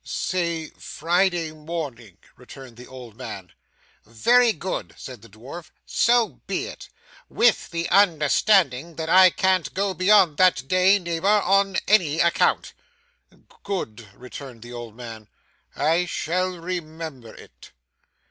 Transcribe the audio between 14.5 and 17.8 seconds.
the old man. 'I shall remember it.